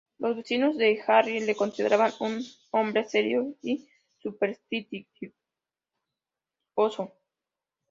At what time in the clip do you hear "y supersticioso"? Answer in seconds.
3.61-7.13